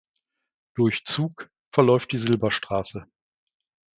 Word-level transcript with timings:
Durch 0.73 1.05
Zug 1.05 1.51
verläuft 1.71 2.11
die 2.11 2.17
Silberstraße. 2.17 3.05